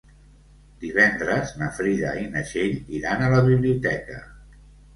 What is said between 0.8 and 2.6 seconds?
Divendres na Frida i na